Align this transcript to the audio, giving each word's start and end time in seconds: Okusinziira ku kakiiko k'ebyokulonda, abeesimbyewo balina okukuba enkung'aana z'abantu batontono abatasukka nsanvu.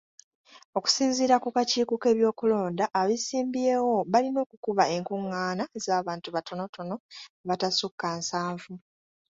Okusinziira 0.77 1.35
ku 1.43 1.49
kakiiko 1.55 1.93
k'ebyokulonda, 2.01 2.85
abeesimbyewo 2.99 3.95
balina 4.11 4.39
okukuba 4.45 4.83
enkung'aana 4.95 5.63
z'abantu 5.83 6.27
batontono 6.35 6.95
abatasukka 7.45 8.07
nsanvu. 8.19 8.73